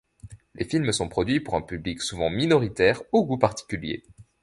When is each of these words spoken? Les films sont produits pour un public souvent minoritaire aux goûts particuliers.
Les 0.55 0.65
films 0.65 0.91
sont 0.93 1.09
produits 1.09 1.39
pour 1.41 1.53
un 1.53 1.61
public 1.61 2.01
souvent 2.01 2.31
minoritaire 2.31 3.03
aux 3.11 3.23
goûts 3.23 3.37
particuliers. 3.37 4.01